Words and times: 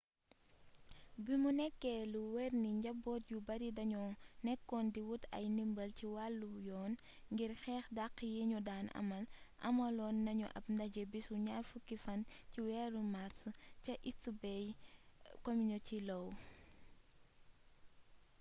bimu 1.25 1.49
nekkee 1.59 2.01
lu 2.13 2.21
wér 2.35 2.51
ni 2.63 2.69
njaboot 2.79 3.23
yu 3.31 3.39
bari 3.47 3.67
dañoo 3.77 4.11
nekkoon 4.45 4.85
di 4.93 5.01
wut 5.07 5.23
ay 5.37 5.45
ndimbal 5.53 5.89
ci 5.97 6.05
wàllu 6.15 6.49
yoon 6.67 6.93
ngir 7.33 7.51
xeex 7.63 7.85
dàq 7.97 8.15
yiñu 8.33 8.59
daan 8.67 8.87
amal 8.99 9.25
amaloon 9.67 10.15
nañu 10.25 10.47
ab 10.57 10.65
ndaje 10.75 11.01
bisu 11.11 11.33
20 12.57 13.01
màrs 13.13 13.39
ca 13.85 13.93
east 14.09 14.25
bay 14.41 14.63
community 15.45 15.97
law 16.09 16.25